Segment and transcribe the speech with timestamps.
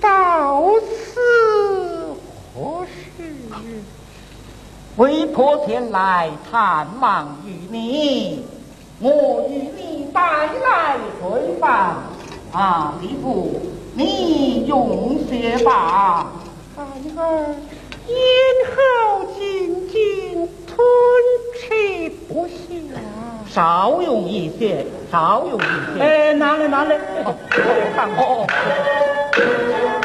[0.00, 1.20] 到此
[2.54, 3.22] 何事？
[4.96, 8.44] 为婆前来探望于你，
[9.00, 12.02] 我与你带来回访。
[12.52, 13.60] 啊，李父，
[13.94, 16.32] 你用些吧。
[16.76, 16.82] 孩
[17.16, 17.54] 儿
[18.08, 18.16] 咽
[18.74, 20.76] 喉紧紧，吞
[21.60, 22.52] 吃不下。
[23.48, 26.02] 少用一些，少用一些。
[26.02, 26.96] 哎，拿来拿来。
[26.96, 28.46] 哦，哦哦。
[28.46, 28.46] 哦
[29.36, 29.99] 哦